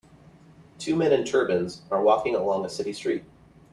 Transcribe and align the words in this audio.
Two 0.79 0.95
men 0.95 1.13
in 1.13 1.23
turbans 1.25 1.83
are 1.91 2.01
walking 2.01 2.33
along 2.33 2.65
a 2.65 2.69
city 2.69 2.91
street. 2.91 3.23